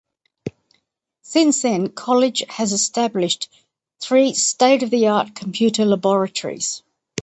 Since 1.21 1.61
then 1.61 1.89
college 1.89 2.41
has 2.49 2.73
established 2.73 3.49
three 3.99 4.33
state 4.33 4.81
of 4.81 4.89
the 4.89 5.09
art 5.09 5.35
Computer 5.35 5.85
laboratories. 5.85 6.81